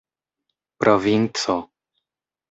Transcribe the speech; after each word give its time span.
provinco 0.79 1.57